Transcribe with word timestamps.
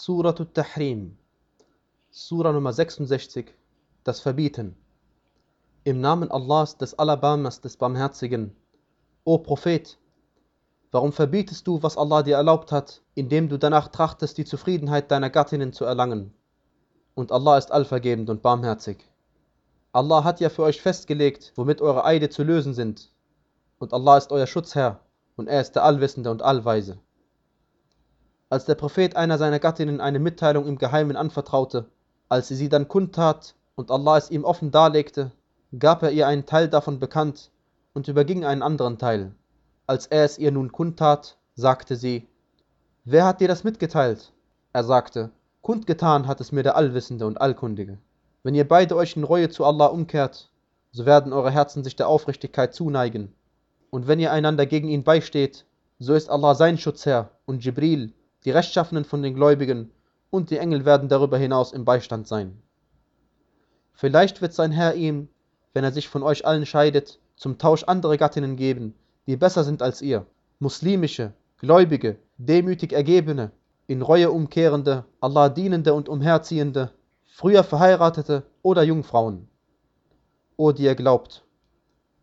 Surat 0.00 0.38
al-Tahrim, 0.38 1.18
Surah 2.12 2.52
Nummer 2.52 2.72
66, 2.72 3.52
das 4.04 4.20
Verbieten. 4.20 4.76
Im 5.82 6.00
Namen 6.00 6.30
Allahs, 6.30 6.76
des 6.78 6.96
Alabamas, 6.96 7.60
des 7.60 7.76
Barmherzigen. 7.76 8.54
O 9.24 9.38
Prophet, 9.38 9.98
warum 10.92 11.10
verbietest 11.10 11.66
du, 11.66 11.82
was 11.82 11.96
Allah 11.96 12.22
dir 12.22 12.36
erlaubt 12.36 12.70
hat, 12.70 13.02
indem 13.16 13.48
du 13.48 13.58
danach 13.58 13.88
trachtest, 13.88 14.38
die 14.38 14.44
Zufriedenheit 14.44 15.10
deiner 15.10 15.30
Gattinnen 15.30 15.72
zu 15.72 15.84
erlangen? 15.84 16.32
Und 17.16 17.32
Allah 17.32 17.58
ist 17.58 17.72
allvergebend 17.72 18.30
und 18.30 18.40
barmherzig. 18.40 19.04
Allah 19.90 20.22
hat 20.22 20.38
ja 20.38 20.48
für 20.48 20.62
euch 20.62 20.80
festgelegt, 20.80 21.52
womit 21.56 21.80
eure 21.80 22.04
Eide 22.04 22.28
zu 22.28 22.44
lösen 22.44 22.72
sind. 22.72 23.10
Und 23.80 23.92
Allah 23.92 24.16
ist 24.16 24.30
euer 24.30 24.46
Schutzherr, 24.46 25.00
und 25.34 25.48
er 25.48 25.60
ist 25.60 25.72
der 25.72 25.82
Allwissende 25.82 26.30
und 26.30 26.40
Allweise. 26.40 27.00
Als 28.50 28.64
der 28.64 28.76
Prophet 28.76 29.14
einer 29.14 29.36
seiner 29.36 29.58
Gattinnen 29.58 30.00
eine 30.00 30.18
Mitteilung 30.18 30.66
im 30.66 30.78
Geheimen 30.78 31.16
anvertraute, 31.16 31.90
als 32.30 32.48
sie 32.48 32.54
sie 32.54 32.70
dann 32.70 32.88
kundtat 32.88 33.54
und 33.74 33.90
Allah 33.90 34.16
es 34.16 34.30
ihm 34.30 34.44
offen 34.44 34.70
darlegte, 34.70 35.32
gab 35.78 36.02
er 36.02 36.12
ihr 36.12 36.26
einen 36.26 36.46
Teil 36.46 36.68
davon 36.68 36.98
bekannt 36.98 37.50
und 37.92 38.08
überging 38.08 38.46
einen 38.46 38.62
anderen 38.62 38.96
Teil. 38.96 39.32
Als 39.86 40.06
er 40.06 40.24
es 40.24 40.38
ihr 40.38 40.50
nun 40.50 40.72
kundtat, 40.72 41.36
sagte 41.56 41.96
sie, 41.96 42.26
Wer 43.04 43.26
hat 43.26 43.40
dir 43.40 43.48
das 43.48 43.64
mitgeteilt? 43.64 44.32
Er 44.72 44.84
sagte, 44.84 45.30
Kundgetan 45.60 46.26
hat 46.26 46.40
es 46.40 46.50
mir 46.50 46.62
der 46.62 46.76
Allwissende 46.76 47.26
und 47.26 47.40
Allkundige. 47.40 47.98
Wenn 48.42 48.54
ihr 48.54 48.66
beide 48.66 48.96
euch 48.96 49.16
in 49.16 49.24
Reue 49.24 49.50
zu 49.50 49.66
Allah 49.66 49.86
umkehrt, 49.86 50.50
so 50.90 51.04
werden 51.04 51.34
eure 51.34 51.50
Herzen 51.50 51.84
sich 51.84 51.96
der 51.96 52.08
Aufrichtigkeit 52.08 52.72
zuneigen. 52.72 53.34
Und 53.90 54.08
wenn 54.08 54.20
ihr 54.20 54.32
einander 54.32 54.64
gegen 54.64 54.88
ihn 54.88 55.04
beisteht, 55.04 55.66
so 55.98 56.14
ist 56.14 56.30
Allah 56.30 56.54
sein 56.54 56.78
Schutzherr 56.78 57.30
und 57.44 57.62
Jibril, 57.62 58.14
die 58.48 58.52
Rechtschaffenen 58.52 59.04
von 59.04 59.22
den 59.22 59.34
Gläubigen 59.34 59.90
und 60.30 60.48
die 60.48 60.56
Engel 60.56 60.86
werden 60.86 61.10
darüber 61.10 61.36
hinaus 61.36 61.70
im 61.70 61.84
Beistand 61.84 62.26
sein. 62.26 62.62
Vielleicht 63.92 64.40
wird 64.40 64.54
sein 64.54 64.72
Herr 64.72 64.94
ihm, 64.94 65.28
wenn 65.74 65.84
er 65.84 65.92
sich 65.92 66.08
von 66.08 66.22
euch 66.22 66.46
allen 66.46 66.64
scheidet, 66.64 67.20
zum 67.36 67.58
Tausch 67.58 67.84
andere 67.84 68.16
Gattinnen 68.16 68.56
geben, 68.56 68.94
die 69.26 69.36
besser 69.36 69.64
sind 69.64 69.82
als 69.82 70.00
ihr, 70.00 70.24
muslimische, 70.60 71.34
gläubige, 71.58 72.16
demütig 72.38 72.94
ergebene, 72.94 73.50
in 73.86 74.00
Reue 74.00 74.30
umkehrende, 74.30 75.04
Allah 75.20 75.50
dienende 75.50 75.92
und 75.92 76.08
umherziehende, 76.08 76.90
früher 77.26 77.62
verheiratete 77.62 78.44
oder 78.62 78.82
Jungfrauen. 78.82 79.46
O 80.56 80.72
die 80.72 80.84
ihr 80.84 80.94
glaubt, 80.94 81.44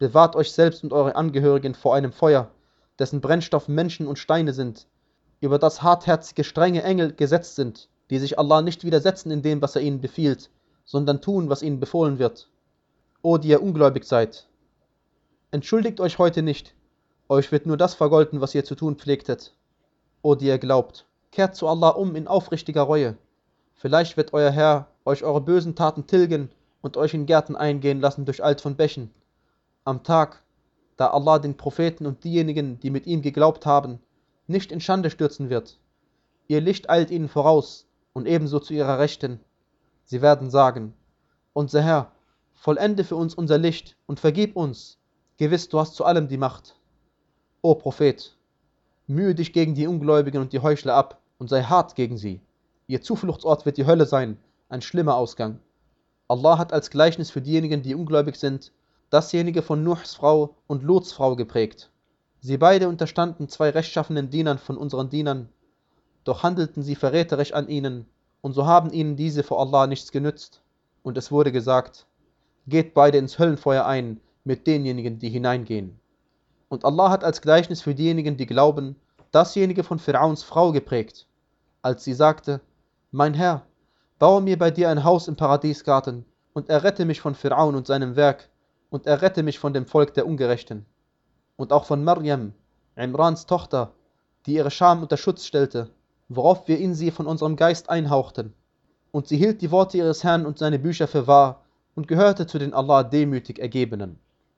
bewahrt 0.00 0.34
euch 0.34 0.50
selbst 0.50 0.82
und 0.82 0.92
eure 0.92 1.14
Angehörigen 1.14 1.76
vor 1.76 1.94
einem 1.94 2.10
Feuer, 2.10 2.50
dessen 2.98 3.20
Brennstoff 3.20 3.68
Menschen 3.68 4.08
und 4.08 4.18
Steine 4.18 4.52
sind, 4.52 4.88
über 5.40 5.58
das 5.58 5.82
hartherzige, 5.82 6.44
strenge 6.44 6.82
Engel 6.82 7.12
gesetzt 7.12 7.56
sind, 7.56 7.88
die 8.10 8.18
sich 8.18 8.38
Allah 8.38 8.62
nicht 8.62 8.84
widersetzen 8.84 9.30
in 9.30 9.42
dem, 9.42 9.62
was 9.62 9.76
er 9.76 9.82
ihnen 9.82 10.00
befiehlt, 10.00 10.50
sondern 10.84 11.20
tun, 11.20 11.48
was 11.48 11.62
ihnen 11.62 11.80
befohlen 11.80 12.18
wird. 12.18 12.48
O 13.22 13.38
die 13.38 13.48
ihr 13.48 13.62
ungläubig 13.62 14.04
seid! 14.04 14.46
Entschuldigt 15.50 16.00
euch 16.00 16.18
heute 16.18 16.42
nicht, 16.42 16.74
euch 17.28 17.52
wird 17.52 17.66
nur 17.66 17.76
das 17.76 17.94
vergolten, 17.94 18.40
was 18.40 18.54
ihr 18.54 18.64
zu 18.64 18.74
tun 18.74 18.96
pflegtet. 18.96 19.54
O 20.22 20.34
die 20.34 20.46
ihr 20.46 20.58
glaubt, 20.58 21.06
kehrt 21.30 21.54
zu 21.54 21.68
Allah 21.68 21.90
um 21.90 22.16
in 22.16 22.26
aufrichtiger 22.26 22.82
Reue. 22.82 23.16
Vielleicht 23.74 24.16
wird 24.16 24.32
euer 24.32 24.50
Herr 24.50 24.88
euch 25.04 25.24
eure 25.24 25.40
bösen 25.40 25.74
Taten 25.74 26.06
tilgen 26.06 26.50
und 26.82 26.96
euch 26.96 27.14
in 27.14 27.26
Gärten 27.26 27.56
eingehen 27.56 28.00
lassen 28.00 28.24
durch 28.24 28.44
Alt 28.44 28.60
von 28.60 28.76
Bächen. 28.76 29.10
Am 29.84 30.02
Tag, 30.02 30.42
da 30.96 31.08
Allah 31.08 31.38
den 31.38 31.56
Propheten 31.56 32.06
und 32.06 32.24
diejenigen, 32.24 32.78
die 32.80 32.90
mit 32.90 33.06
ihm 33.06 33.22
geglaubt 33.22 33.64
haben, 33.64 34.00
nicht 34.48 34.72
in 34.72 34.80
Schande 34.80 35.10
stürzen 35.10 35.50
wird. 35.50 35.78
Ihr 36.48 36.60
Licht 36.60 36.90
eilt 36.90 37.10
ihnen 37.10 37.28
voraus 37.28 37.86
und 38.12 38.26
ebenso 38.26 38.58
zu 38.58 38.74
ihrer 38.74 38.98
Rechten. 38.98 39.40
Sie 40.04 40.22
werden 40.22 40.50
sagen, 40.50 40.94
unser 41.52 41.82
Herr, 41.82 42.12
vollende 42.54 43.04
für 43.04 43.16
uns 43.16 43.34
unser 43.34 43.58
Licht 43.58 43.96
und 44.06 44.18
vergib 44.18 44.56
uns, 44.56 44.98
gewiss 45.36 45.68
du 45.68 45.78
hast 45.78 45.94
zu 45.94 46.04
allem 46.04 46.28
die 46.28 46.38
Macht. 46.38 46.76
O 47.62 47.74
Prophet, 47.74 48.36
mühe 49.06 49.34
dich 49.34 49.52
gegen 49.52 49.74
die 49.74 49.86
Ungläubigen 49.86 50.40
und 50.40 50.52
die 50.52 50.60
Heuchler 50.60 50.94
ab 50.94 51.20
und 51.38 51.48
sei 51.48 51.62
hart 51.62 51.94
gegen 51.94 52.16
sie. 52.16 52.40
Ihr 52.86 53.02
Zufluchtsort 53.02 53.66
wird 53.66 53.76
die 53.76 53.86
Hölle 53.86 54.06
sein, 54.06 54.38
ein 54.70 54.82
schlimmer 54.82 55.16
Ausgang. 55.16 55.60
Allah 56.26 56.58
hat 56.58 56.72
als 56.72 56.90
Gleichnis 56.90 57.30
für 57.30 57.42
diejenigen, 57.42 57.82
die 57.82 57.94
ungläubig 57.94 58.36
sind, 58.36 58.72
dasjenige 59.10 59.62
von 59.62 59.84
Nuhs 59.84 60.14
Frau 60.14 60.56
und 60.66 60.82
Lots 60.82 61.12
Frau 61.12 61.36
geprägt. 61.36 61.90
Sie 62.40 62.56
beide 62.56 62.88
unterstanden 62.88 63.48
zwei 63.48 63.70
rechtschaffenen 63.70 64.30
Dienern 64.30 64.58
von 64.58 64.76
unseren 64.76 65.10
Dienern, 65.10 65.48
doch 66.22 66.44
handelten 66.44 66.84
sie 66.84 66.94
verräterisch 66.94 67.52
an 67.52 67.68
ihnen, 67.68 68.06
und 68.42 68.52
so 68.52 68.64
haben 68.64 68.92
ihnen 68.92 69.16
diese 69.16 69.42
vor 69.42 69.58
Allah 69.58 69.88
nichts 69.88 70.12
genützt. 70.12 70.62
Und 71.02 71.18
es 71.18 71.32
wurde 71.32 71.50
gesagt, 71.50 72.06
geht 72.68 72.94
beide 72.94 73.18
ins 73.18 73.40
Höllenfeuer 73.40 73.84
ein 73.86 74.20
mit 74.44 74.68
denjenigen, 74.68 75.18
die 75.18 75.30
hineingehen. 75.30 75.98
Und 76.68 76.84
Allah 76.84 77.10
hat 77.10 77.24
als 77.24 77.42
Gleichnis 77.42 77.82
für 77.82 77.94
diejenigen, 77.94 78.36
die 78.36 78.46
glauben, 78.46 78.94
dasjenige 79.32 79.82
von 79.82 79.98
Pharaons 79.98 80.44
Frau 80.44 80.70
geprägt, 80.70 81.26
als 81.82 82.04
sie 82.04 82.14
sagte, 82.14 82.60
mein 83.10 83.34
Herr, 83.34 83.66
baue 84.20 84.42
mir 84.42 84.58
bei 84.58 84.70
dir 84.70 84.90
ein 84.90 85.02
Haus 85.02 85.26
im 85.26 85.34
Paradiesgarten 85.34 86.24
und 86.52 86.68
errette 86.68 87.04
mich 87.04 87.20
von 87.20 87.34
Pharaon 87.34 87.74
und 87.74 87.88
seinem 87.88 88.14
Werk 88.14 88.48
und 88.90 89.06
errette 89.06 89.42
mich 89.42 89.58
von 89.58 89.72
dem 89.72 89.86
Volk 89.86 90.14
der 90.14 90.26
Ungerechten 90.26 90.86
und 91.58 91.72
auch 91.72 91.84
von 91.84 92.04
Maryam, 92.04 92.54
Imrans 92.96 93.44
Tochter, 93.44 93.92
die 94.46 94.54
ihre 94.54 94.70
Scham 94.70 95.02
unter 95.02 95.16
Schutz 95.16 95.44
stellte, 95.44 95.90
worauf 96.28 96.68
wir 96.68 96.78
in 96.78 96.94
sie 96.94 97.10
von 97.10 97.26
unserem 97.26 97.56
Geist 97.56 97.90
einhauchten. 97.90 98.54
Und 99.10 99.26
sie 99.26 99.36
hielt 99.36 99.60
die 99.60 99.72
Worte 99.72 99.98
ihres 99.98 100.22
Herrn 100.22 100.46
und 100.46 100.58
seine 100.58 100.78
Bücher 100.78 101.08
für 101.08 101.26
wahr 101.26 101.64
und 101.96 102.06
gehörte 102.06 102.46
zu 102.46 102.58
den 102.58 102.72
Allah 102.72 103.02
demütig 103.02 103.58
Ergebenen. 103.58 104.20